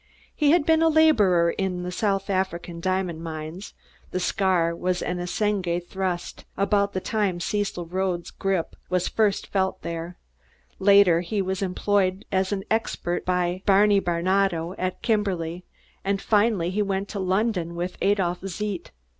[0.35, 3.75] He had been a laborer in the South African diamond fields
[4.09, 9.83] the scar was an assegai thrust about the time Cecil Rhodes' grip was first felt
[9.83, 10.17] there;
[10.79, 15.65] later he was employed as an expert by Barney Barnato at Kimberly,
[16.03, 18.89] and finally he went to London with Adolph Zeidt.